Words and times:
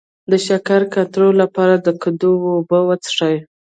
د 0.31 0.33
شکر 0.47 0.81
کنټرول 0.95 1.33
لپاره 1.43 1.75
د 1.85 1.87
کدو 2.01 2.31
اوبه 2.55 2.79
وڅښئ 2.87 3.35